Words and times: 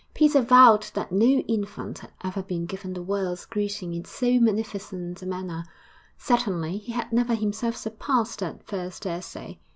Peter 0.15 0.41
vowed 0.41 0.81
that 0.95 1.11
no 1.11 1.27
infant 1.27 1.99
had 1.99 2.11
ever 2.23 2.41
been 2.41 2.65
given 2.65 2.91
the 2.91 3.03
world's 3.03 3.45
greeting 3.45 3.93
in 3.93 4.03
so 4.03 4.39
magnificent 4.39 5.21
a 5.21 5.27
manner; 5.27 5.63
certainly 6.17 6.79
he 6.79 6.91
had 6.91 7.13
never 7.13 7.35
himself 7.35 7.77
surpassed 7.77 8.39
that 8.39 8.65
first 8.65 9.05
essay. 9.05 9.59